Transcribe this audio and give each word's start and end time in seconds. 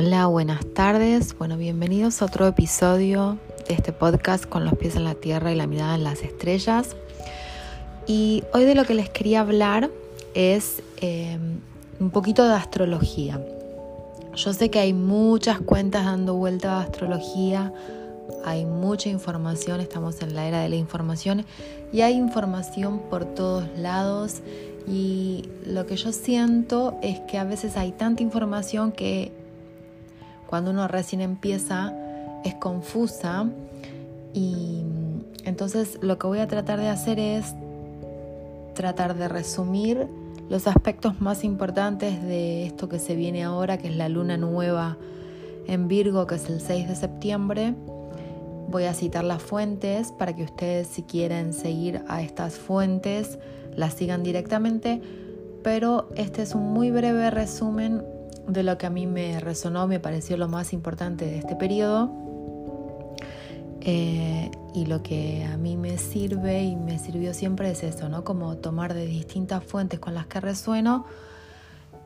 Hola, 0.00 0.26
buenas 0.26 0.64
tardes. 0.74 1.36
Bueno, 1.36 1.56
bienvenidos 1.56 2.22
a 2.22 2.26
otro 2.26 2.46
episodio 2.46 3.36
de 3.66 3.74
este 3.74 3.92
podcast 3.92 4.46
con 4.46 4.64
los 4.64 4.76
pies 4.76 4.94
en 4.94 5.02
la 5.02 5.16
tierra 5.16 5.50
y 5.50 5.56
la 5.56 5.66
mirada 5.66 5.96
en 5.96 6.04
las 6.04 6.22
estrellas. 6.22 6.94
Y 8.06 8.44
hoy 8.54 8.62
de 8.62 8.76
lo 8.76 8.84
que 8.84 8.94
les 8.94 9.10
quería 9.10 9.40
hablar 9.40 9.90
es 10.34 10.84
eh, 10.98 11.36
un 11.98 12.10
poquito 12.10 12.46
de 12.46 12.54
astrología. 12.54 13.44
Yo 14.36 14.52
sé 14.52 14.70
que 14.70 14.78
hay 14.78 14.92
muchas 14.92 15.58
cuentas 15.58 16.04
dando 16.04 16.36
vuelta 16.36 16.76
a 16.76 16.82
astrología, 16.82 17.72
hay 18.44 18.66
mucha 18.66 19.08
información, 19.08 19.80
estamos 19.80 20.22
en 20.22 20.36
la 20.36 20.46
era 20.46 20.60
de 20.60 20.68
la 20.68 20.76
información 20.76 21.44
y 21.92 22.02
hay 22.02 22.14
información 22.14 23.00
por 23.10 23.24
todos 23.24 23.64
lados 23.76 24.42
y 24.86 25.48
lo 25.66 25.86
que 25.86 25.96
yo 25.96 26.12
siento 26.12 26.96
es 27.02 27.18
que 27.22 27.36
a 27.36 27.42
veces 27.42 27.76
hay 27.76 27.90
tanta 27.90 28.22
información 28.22 28.92
que 28.92 29.47
cuando 30.48 30.70
uno 30.70 30.88
recién 30.88 31.20
empieza 31.20 31.94
es 32.44 32.54
confusa 32.54 33.46
y 34.32 34.82
entonces 35.44 35.98
lo 36.00 36.18
que 36.18 36.26
voy 36.26 36.38
a 36.38 36.48
tratar 36.48 36.80
de 36.80 36.88
hacer 36.88 37.18
es 37.18 37.54
tratar 38.74 39.14
de 39.16 39.28
resumir 39.28 40.06
los 40.48 40.66
aspectos 40.66 41.20
más 41.20 41.44
importantes 41.44 42.22
de 42.22 42.66
esto 42.66 42.88
que 42.88 42.98
se 42.98 43.14
viene 43.14 43.44
ahora, 43.44 43.76
que 43.76 43.88
es 43.88 43.96
la 43.96 44.08
luna 44.08 44.36
nueva 44.36 44.96
en 45.66 45.88
Virgo, 45.88 46.26
que 46.26 46.36
es 46.36 46.48
el 46.48 46.60
6 46.60 46.88
de 46.88 46.96
septiembre. 46.96 47.74
Voy 48.68 48.84
a 48.84 48.94
citar 48.94 49.24
las 49.24 49.42
fuentes 49.42 50.12
para 50.12 50.34
que 50.34 50.44
ustedes 50.44 50.86
si 50.86 51.02
quieren 51.02 51.52
seguir 51.52 52.02
a 52.08 52.22
estas 52.22 52.54
fuentes 52.54 53.38
las 53.76 53.94
sigan 53.94 54.22
directamente, 54.22 55.02
pero 55.62 56.08
este 56.16 56.42
es 56.42 56.54
un 56.54 56.72
muy 56.72 56.90
breve 56.90 57.30
resumen 57.30 58.02
de 58.48 58.62
lo 58.62 58.78
que 58.78 58.86
a 58.86 58.90
mí 58.90 59.06
me 59.06 59.38
resonó, 59.40 59.86
me 59.86 60.00
pareció 60.00 60.36
lo 60.36 60.48
más 60.48 60.72
importante 60.72 61.26
de 61.26 61.38
este 61.38 61.54
periodo. 61.54 62.10
Eh, 63.80 64.50
y 64.74 64.86
lo 64.86 65.02
que 65.02 65.44
a 65.44 65.56
mí 65.56 65.76
me 65.76 65.98
sirve 65.98 66.64
y 66.64 66.76
me 66.76 66.98
sirvió 66.98 67.32
siempre 67.32 67.70
es 67.70 67.84
eso, 67.84 68.08
¿no? 68.08 68.24
Como 68.24 68.56
tomar 68.56 68.94
de 68.94 69.06
distintas 69.06 69.62
fuentes 69.62 70.00
con 70.00 70.14
las 70.14 70.26
que 70.26 70.40
resueno 70.40 71.06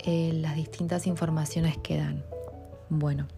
eh, 0.00 0.32
las 0.34 0.56
distintas 0.56 1.06
informaciones 1.06 1.78
que 1.78 1.98
dan. 1.98 2.24
Bueno, 2.88 3.28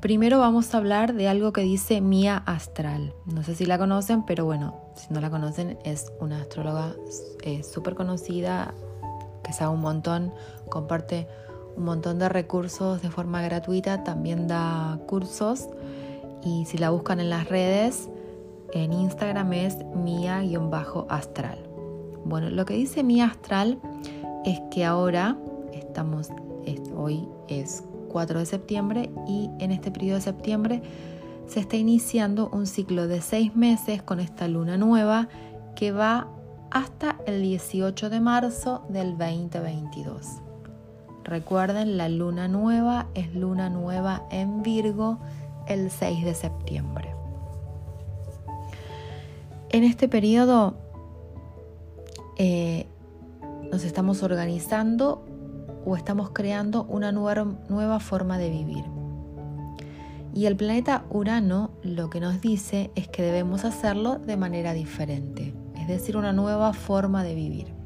primero 0.00 0.38
vamos 0.38 0.74
a 0.74 0.78
hablar 0.78 1.14
de 1.14 1.28
algo 1.28 1.52
que 1.52 1.62
dice 1.62 2.00
Mía 2.00 2.42
Astral. 2.46 3.12
No 3.26 3.42
sé 3.42 3.54
si 3.54 3.66
la 3.66 3.76
conocen, 3.76 4.24
pero 4.24 4.44
bueno, 4.44 4.80
si 4.94 5.12
no 5.12 5.20
la 5.20 5.30
conocen, 5.30 5.78
es 5.84 6.12
una 6.20 6.40
astróloga 6.40 6.94
eh, 7.42 7.62
súper 7.62 7.94
conocida, 7.94 8.72
que 9.42 9.52
sabe 9.52 9.74
un 9.74 9.80
montón, 9.80 10.32
comparte 10.68 11.28
un 11.76 11.84
montón 11.84 12.18
de 12.18 12.28
recursos 12.28 13.02
de 13.02 13.10
forma 13.10 13.42
gratuita, 13.42 14.04
también 14.04 14.48
da 14.48 14.98
cursos 15.06 15.68
y 16.44 16.64
si 16.66 16.78
la 16.78 16.90
buscan 16.90 17.20
en 17.20 17.30
las 17.30 17.48
redes, 17.48 18.08
en 18.72 18.92
Instagram 18.92 19.52
es 19.52 19.76
mía-astral. 19.94 21.58
Bueno, 22.24 22.50
lo 22.50 22.64
que 22.64 22.74
dice 22.74 23.02
Mía 23.02 23.26
Astral 23.26 23.80
es 24.44 24.60
que 24.70 24.84
ahora 24.84 25.36
estamos, 25.72 26.30
hoy 26.96 27.28
es 27.48 27.84
4 28.10 28.38
de 28.38 28.46
septiembre 28.46 29.10
y 29.26 29.50
en 29.58 29.72
este 29.72 29.90
periodo 29.90 30.16
de 30.16 30.22
septiembre 30.22 30.82
se 31.46 31.60
está 31.60 31.76
iniciando 31.76 32.48
un 32.50 32.66
ciclo 32.66 33.08
de 33.08 33.20
seis 33.20 33.54
meses 33.56 34.02
con 34.02 34.20
esta 34.20 34.48
luna 34.48 34.76
nueva 34.76 35.28
que 35.74 35.92
va 35.92 36.28
hasta 36.70 37.18
el 37.26 37.42
18 37.42 38.08
de 38.08 38.20
marzo 38.20 38.84
del 38.88 39.18
2022. 39.18 40.41
Recuerden, 41.24 41.96
la 41.96 42.08
luna 42.08 42.48
nueva 42.48 43.06
es 43.14 43.34
luna 43.34 43.70
nueva 43.70 44.24
en 44.30 44.62
Virgo 44.62 45.18
el 45.66 45.90
6 45.90 46.24
de 46.24 46.34
septiembre. 46.34 47.14
En 49.70 49.84
este 49.84 50.08
periodo 50.08 50.74
eh, 52.36 52.86
nos 53.70 53.84
estamos 53.84 54.22
organizando 54.22 55.24
o 55.84 55.96
estamos 55.96 56.30
creando 56.30 56.84
una 56.84 57.12
nueva 57.12 58.00
forma 58.00 58.38
de 58.38 58.50
vivir. 58.50 58.84
Y 60.34 60.46
el 60.46 60.56
planeta 60.56 61.04
Urano 61.10 61.70
lo 61.82 62.10
que 62.10 62.20
nos 62.20 62.40
dice 62.40 62.90
es 62.94 63.08
que 63.08 63.22
debemos 63.22 63.64
hacerlo 63.64 64.18
de 64.18 64.36
manera 64.36 64.72
diferente, 64.72 65.54
es 65.76 65.88
decir, 65.88 66.16
una 66.16 66.32
nueva 66.32 66.72
forma 66.72 67.22
de 67.22 67.34
vivir. 67.34 67.81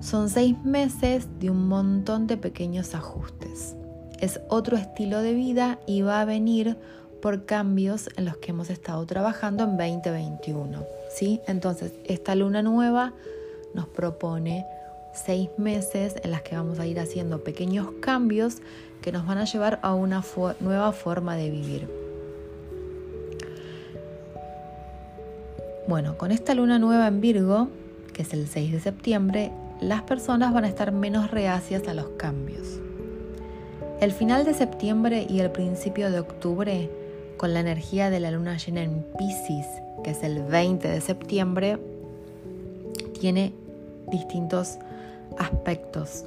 Son 0.00 0.30
seis 0.30 0.56
meses 0.64 1.28
de 1.40 1.50
un 1.50 1.68
montón 1.68 2.26
de 2.26 2.38
pequeños 2.38 2.94
ajustes. 2.94 3.76
Es 4.18 4.40
otro 4.48 4.78
estilo 4.78 5.20
de 5.20 5.34
vida 5.34 5.78
y 5.86 6.00
va 6.00 6.22
a 6.22 6.24
venir 6.24 6.78
por 7.20 7.44
cambios 7.44 8.08
en 8.16 8.24
los 8.24 8.38
que 8.38 8.52
hemos 8.52 8.70
estado 8.70 9.04
trabajando 9.04 9.64
en 9.64 9.76
2021. 9.76 10.84
¿sí? 11.10 11.40
Entonces, 11.46 11.92
esta 12.04 12.34
luna 12.34 12.62
nueva 12.62 13.12
nos 13.74 13.86
propone 13.88 14.64
seis 15.12 15.50
meses 15.58 16.14
en 16.22 16.30
las 16.30 16.40
que 16.42 16.56
vamos 16.56 16.78
a 16.78 16.86
ir 16.86 16.98
haciendo 16.98 17.44
pequeños 17.44 17.88
cambios 18.00 18.58
que 19.02 19.12
nos 19.12 19.26
van 19.26 19.36
a 19.36 19.44
llevar 19.44 19.80
a 19.82 19.92
una 19.92 20.24
nueva 20.60 20.92
forma 20.92 21.36
de 21.36 21.50
vivir. 21.50 21.88
Bueno, 25.86 26.16
con 26.16 26.30
esta 26.30 26.54
luna 26.54 26.78
nueva 26.78 27.06
en 27.08 27.20
Virgo, 27.20 27.68
que 28.14 28.22
es 28.22 28.32
el 28.32 28.46
6 28.46 28.72
de 28.72 28.80
septiembre, 28.80 29.52
las 29.80 30.02
personas 30.02 30.52
van 30.52 30.64
a 30.64 30.68
estar 30.68 30.92
menos 30.92 31.30
reacias 31.30 31.88
a 31.88 31.94
los 31.94 32.08
cambios. 32.10 32.80
El 34.00 34.12
final 34.12 34.44
de 34.44 34.54
septiembre 34.54 35.26
y 35.28 35.40
el 35.40 35.50
principio 35.50 36.10
de 36.10 36.20
octubre, 36.20 36.90
con 37.36 37.54
la 37.54 37.60
energía 37.60 38.10
de 38.10 38.20
la 38.20 38.30
luna 38.30 38.56
llena 38.56 38.82
en 38.82 39.04
Pisces, 39.18 39.66
que 40.04 40.10
es 40.10 40.22
el 40.22 40.42
20 40.42 40.88
de 40.88 41.00
septiembre, 41.00 41.78
tiene 43.18 43.52
distintos 44.10 44.78
aspectos. 45.38 46.24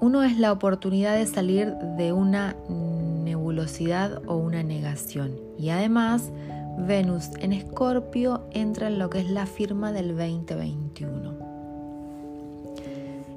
Uno 0.00 0.22
es 0.22 0.38
la 0.38 0.52
oportunidad 0.52 1.16
de 1.16 1.26
salir 1.26 1.74
de 1.96 2.12
una 2.12 2.56
nebulosidad 2.68 4.22
o 4.26 4.36
una 4.36 4.62
negación. 4.62 5.40
Y 5.58 5.70
además, 5.70 6.30
Venus 6.78 7.30
en 7.40 7.52
Escorpio 7.52 8.42
entra 8.52 8.88
en 8.88 8.98
lo 8.98 9.08
que 9.08 9.20
es 9.20 9.30
la 9.30 9.46
firma 9.46 9.92
del 9.92 10.16
2021. 10.16 11.43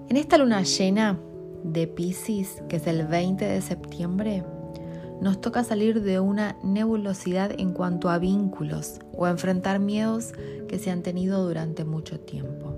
En 0.09 0.15
esta 0.15 0.37
luna 0.37 0.63
llena 0.63 1.19
de 1.65 1.85
Pisces, 1.85 2.63
que 2.69 2.77
es 2.77 2.87
el 2.87 3.05
20 3.07 3.43
de 3.43 3.61
septiembre, 3.61 4.41
nos 5.19 5.41
toca 5.41 5.65
salir 5.65 6.01
de 6.01 6.21
una 6.21 6.55
nebulosidad 6.63 7.51
en 7.59 7.73
cuanto 7.73 8.09
a 8.09 8.17
vínculos 8.17 8.99
o 9.11 9.27
enfrentar 9.27 9.79
miedos 9.79 10.31
que 10.69 10.79
se 10.79 10.91
han 10.91 11.03
tenido 11.03 11.45
durante 11.45 11.83
mucho 11.83 12.21
tiempo. 12.21 12.73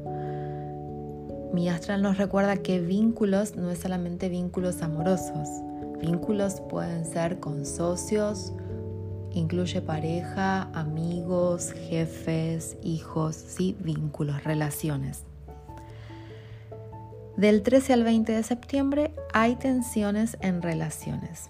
Mi 1.54 1.70
astral 1.70 2.02
nos 2.02 2.18
recuerda 2.18 2.58
que 2.58 2.80
vínculos 2.80 3.56
no 3.56 3.70
es 3.70 3.78
solamente 3.78 4.28
vínculos 4.28 4.82
amorosos. 4.82 5.50
Vínculos 6.02 6.62
pueden 6.62 7.06
ser 7.06 7.40
con 7.40 7.64
socios, 7.68 8.54
incluye 9.34 9.84
pareja, 9.84 10.64
amigos, 10.74 11.74
jefes, 11.74 12.76
hijos, 12.82 13.36
sí, 13.36 13.76
vínculos, 13.80 14.44
relaciones. 14.44 15.26
Del 17.40 17.64
13 17.64 17.94
al 17.94 18.04
20 18.04 18.34
de 18.34 18.44
septiembre 18.44 19.16
hay 19.32 19.56
tensiones 19.56 20.38
en 20.42 20.62
relaciones. 20.62 21.50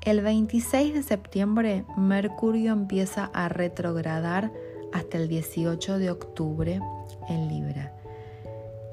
El 0.00 0.22
26 0.22 0.94
de 0.94 1.02
septiembre 1.02 1.84
Mercurio 1.98 2.72
empieza 2.72 3.26
a 3.34 3.50
retrogradar 3.50 4.50
hasta 4.94 5.18
el 5.18 5.28
18 5.28 5.98
de 5.98 6.10
octubre 6.10 6.80
en 7.28 7.46
Libra. 7.46 7.92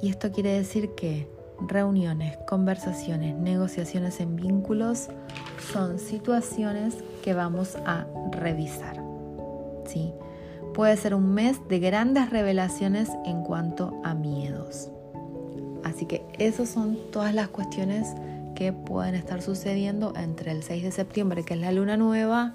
Y 0.01 0.09
esto 0.09 0.29
quiere 0.33 0.51
decir 0.51 0.89
que 0.89 1.29
reuniones, 1.69 2.35
conversaciones, 2.49 3.38
negociaciones 3.38 4.19
en 4.19 4.35
vínculos 4.35 5.07
son 5.71 5.99
situaciones 5.99 6.97
que 7.23 7.33
vamos 7.33 7.77
a 7.85 8.07
revisar. 8.33 9.01
¿sí? 9.85 10.13
Puede 10.73 10.97
ser 10.97 11.15
un 11.15 11.33
mes 11.33 11.65
de 11.69 11.79
grandes 11.79 12.29
revelaciones 12.29 13.07
en 13.23 13.41
cuanto 13.44 14.01
a 14.03 14.13
miedos. 14.13 14.91
Así 15.83 16.06
que 16.06 16.25
esas 16.39 16.69
son 16.69 16.97
todas 17.12 17.33
las 17.33 17.50
cuestiones 17.50 18.07
que 18.56 18.71
pueden 18.74 19.15
estar 19.15 19.41
sucediendo 19.41 20.13
entre 20.15 20.51
el 20.51 20.63
6 20.63 20.83
de 20.83 20.91
septiembre, 20.91 21.44
que 21.44 21.56
es 21.56 21.59
la 21.59 21.71
luna 21.71 21.97
nueva, 21.97 22.53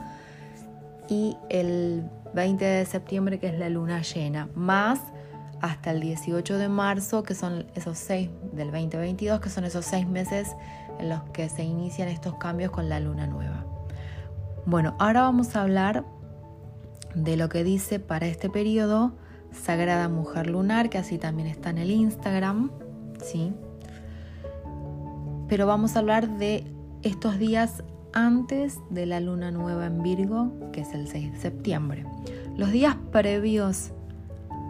y 1.08 1.36
el 1.48 2.04
20 2.34 2.64
de 2.64 2.86
septiembre, 2.86 3.38
que 3.38 3.48
es 3.48 3.58
la 3.58 3.68
luna 3.68 4.02
llena, 4.02 4.48
más 4.54 5.00
hasta 5.60 5.90
el 5.90 6.00
18 6.00 6.58
de 6.58 6.68
marzo, 6.68 7.22
que 7.22 7.34
son 7.34 7.66
esos 7.74 7.98
seis 7.98 8.30
del 8.52 8.70
2022, 8.70 9.40
que 9.40 9.50
son 9.50 9.64
esos 9.64 9.84
seis 9.84 10.06
meses 10.06 10.54
en 10.98 11.08
los 11.08 11.22
que 11.30 11.48
se 11.48 11.64
inician 11.64 12.08
estos 12.08 12.34
cambios 12.36 12.70
con 12.70 12.88
la 12.88 13.00
luna 13.00 13.26
nueva. 13.26 13.64
Bueno, 14.66 14.94
ahora 14.98 15.22
vamos 15.22 15.56
a 15.56 15.62
hablar 15.62 16.04
de 17.14 17.36
lo 17.36 17.48
que 17.48 17.64
dice 17.64 17.98
para 17.98 18.26
este 18.26 18.50
periodo 18.50 19.12
Sagrada 19.50 20.08
Mujer 20.08 20.48
Lunar, 20.48 20.90
que 20.90 20.98
así 20.98 21.18
también 21.18 21.48
está 21.48 21.70
en 21.70 21.78
el 21.78 21.90
Instagram. 21.90 22.70
¿Sí? 23.22 23.52
Pero 25.48 25.66
vamos 25.66 25.96
a 25.96 26.00
hablar 26.00 26.38
de 26.38 26.64
estos 27.02 27.38
días 27.38 27.82
antes 28.12 28.78
de 28.90 29.06
la 29.06 29.20
luna 29.20 29.50
nueva 29.50 29.86
en 29.86 30.02
Virgo, 30.02 30.52
que 30.72 30.82
es 30.82 30.92
el 30.94 31.08
6 31.08 31.32
de 31.32 31.38
septiembre. 31.38 32.04
Los 32.56 32.70
días 32.70 32.96
previos 33.12 33.92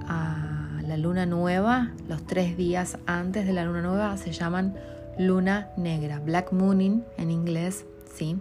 a 0.07 0.81
la 0.87 0.97
luna 0.97 1.27
nueva, 1.27 1.93
los 2.09 2.27
tres 2.27 2.57
días 2.57 2.99
antes 3.07 3.47
de 3.47 3.53
la 3.53 3.65
luna 3.65 3.83
nueva, 3.83 4.17
se 4.17 4.33
llaman 4.33 4.75
luna 5.19 5.71
negra, 5.77 6.21
black 6.21 6.53
mooning 6.53 7.05
en 7.17 7.31
inglés, 7.31 7.85
¿sí? 8.15 8.37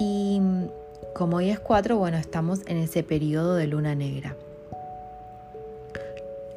Y 0.00 0.40
como 1.14 1.38
hoy 1.38 1.50
es 1.50 1.60
4, 1.60 1.96
bueno, 1.98 2.16
estamos 2.16 2.60
en 2.66 2.78
ese 2.78 3.02
periodo 3.02 3.54
de 3.54 3.66
luna 3.66 3.94
negra. 3.94 4.36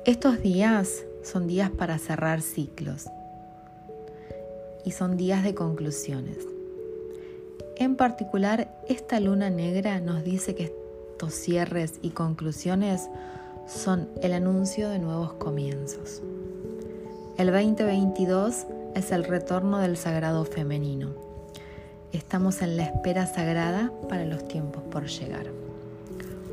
Estos 0.05 0.41
días 0.41 1.03
son 1.23 1.47
días 1.47 1.69
para 1.69 1.97
cerrar 1.97 2.41
ciclos 2.41 3.07
y 4.83 4.91
son 4.91 5.17
días 5.17 5.43
de 5.43 5.53
conclusiones. 5.53 6.37
En 7.77 7.95
particular, 7.95 8.71
esta 8.87 9.19
luna 9.19 9.49
negra 9.49 9.99
nos 10.01 10.23
dice 10.23 10.55
que 10.55 10.65
estos 10.65 11.33
cierres 11.33 11.99
y 12.01 12.11
conclusiones 12.11 13.09
son 13.67 14.09
el 14.21 14.33
anuncio 14.33 14.89
de 14.89 14.99
nuevos 14.99 15.33
comienzos. 15.33 16.21
El 17.37 17.51
2022 17.51 18.65
es 18.95 19.11
el 19.11 19.23
retorno 19.23 19.79
del 19.79 19.97
sagrado 19.97 20.45
femenino. 20.45 21.13
Estamos 22.11 22.61
en 22.61 22.77
la 22.77 22.83
espera 22.83 23.25
sagrada 23.25 23.91
para 24.09 24.25
los 24.25 24.47
tiempos 24.47 24.83
por 24.91 25.07
llegar. 25.07 25.47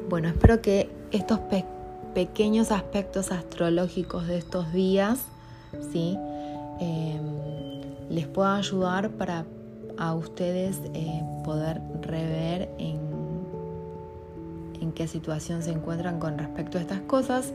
Bueno, 0.08 0.28
espero 0.28 0.62
que 0.62 0.88
estos 1.10 1.40
pequeños 1.40 1.77
aspectos 2.70 3.32
astrológicos 3.32 4.26
de 4.26 4.38
estos 4.38 4.72
días, 4.72 5.20
¿sí? 5.92 6.16
Em, 6.80 7.22
les 8.10 8.26
pueda 8.26 8.56
ayudar 8.56 9.10
para 9.10 9.44
a 9.98 10.14
ustedes 10.14 10.80
eh, 10.94 11.22
poder 11.44 11.80
rever 12.02 12.70
en, 12.78 13.00
en 14.80 14.92
qué 14.92 15.08
situación 15.08 15.62
se 15.62 15.72
encuentran 15.72 16.20
con 16.20 16.38
respecto 16.38 16.78
a 16.78 16.80
estas 16.80 17.00
cosas. 17.00 17.52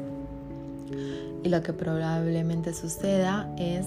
Y 1.44 1.50
lo 1.50 1.62
que 1.62 1.74
probablemente 1.74 2.74
suceda 2.74 3.54
es 3.58 3.86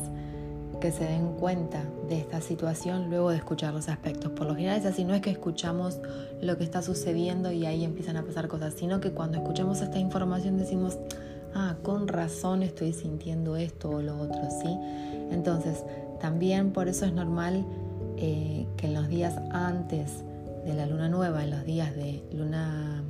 que 0.80 0.92
se 0.92 1.04
den 1.04 1.32
cuenta 1.34 1.82
de 2.08 2.18
esta 2.18 2.40
situación 2.40 3.08
luego 3.10 3.30
de 3.30 3.36
escuchar 3.36 3.72
los 3.72 3.88
aspectos. 3.88 4.32
Por 4.32 4.46
lo 4.46 4.54
general 4.54 4.78
es 4.78 4.86
así, 4.86 5.04
no 5.04 5.14
es 5.14 5.22
que 5.22 5.30
escuchamos 5.30 5.98
lo 6.40 6.56
que 6.58 6.64
está 6.64 6.82
sucediendo 6.82 7.50
y 7.52 7.66
ahí 7.66 7.84
empiezan 7.84 8.16
a 8.16 8.22
pasar 8.22 8.48
cosas, 8.48 8.74
sino 8.74 9.00
que 9.00 9.10
cuando 9.10 9.38
escuchamos 9.38 9.80
esta 9.80 9.98
información 9.98 10.58
decimos, 10.58 10.98
ah, 11.54 11.76
con 11.82 12.08
razón 12.08 12.62
estoy 12.62 12.92
sintiendo 12.92 13.56
esto 13.56 13.90
o 13.90 14.02
lo 14.02 14.18
otro, 14.18 14.42
¿sí? 14.50 14.68
Entonces, 15.30 15.82
también 16.20 16.72
por 16.72 16.88
eso 16.88 17.06
es 17.06 17.12
normal 17.12 17.64
eh, 18.16 18.66
que 18.76 18.86
en 18.86 18.94
los 18.94 19.08
días 19.08 19.34
antes 19.50 20.24
de 20.64 20.74
la 20.74 20.86
luna 20.86 21.08
nueva, 21.08 21.44
en 21.44 21.50
los 21.50 21.64
días 21.64 21.94
de 21.94 22.22
luna 22.32 23.02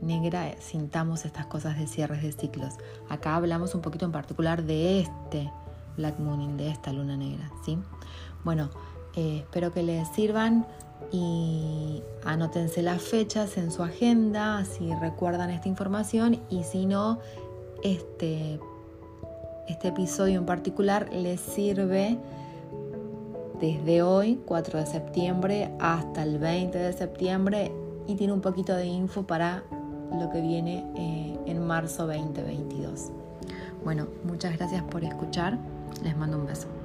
negra, 0.00 0.54
sintamos 0.60 1.24
estas 1.24 1.46
cosas 1.46 1.78
de 1.78 1.86
cierres 1.86 2.22
de 2.22 2.32
ciclos. 2.32 2.74
Acá 3.08 3.36
hablamos 3.36 3.74
un 3.74 3.80
poquito 3.80 4.04
en 4.04 4.12
particular 4.12 4.64
de 4.64 5.00
este 5.00 5.50
Black 5.96 6.18
Mooning, 6.18 6.56
de 6.56 6.68
esta 6.68 6.92
luna 6.92 7.16
negra, 7.16 7.50
¿sí? 7.64 7.78
Bueno, 8.44 8.70
eh, 9.14 9.38
espero 9.38 9.72
que 9.72 9.82
les 9.82 10.08
sirvan 10.08 10.66
y 11.10 12.02
anótense 12.24 12.82
las 12.82 13.02
fechas 13.02 13.56
en 13.58 13.70
su 13.70 13.82
agenda 13.82 14.64
si 14.64 14.94
recuerdan 14.94 15.50
esta 15.50 15.68
información 15.68 16.40
y 16.48 16.64
si 16.64 16.86
no, 16.86 17.18
este, 17.82 18.58
este 19.68 19.88
episodio 19.88 20.38
en 20.38 20.46
particular 20.46 21.12
les 21.12 21.40
sirve 21.40 22.18
desde 23.60 24.02
hoy, 24.02 24.40
4 24.46 24.80
de 24.80 24.86
septiembre, 24.86 25.70
hasta 25.78 26.22
el 26.22 26.38
20 26.38 26.76
de 26.78 26.92
septiembre 26.92 27.72
y 28.08 28.16
tiene 28.16 28.32
un 28.32 28.40
poquito 28.40 28.74
de 28.74 28.86
info 28.86 29.24
para 29.24 29.62
lo 30.18 30.30
que 30.30 30.40
viene 30.40 30.84
eh, 30.96 31.38
en 31.46 31.64
marzo 31.64 32.06
2022. 32.06 33.10
Bueno, 33.84 34.08
muchas 34.24 34.56
gracias 34.56 34.82
por 34.84 35.04
escuchar. 35.04 35.58
Les 36.00 36.16
mando 36.16 36.38
un 36.38 36.46
beso. 36.46 36.81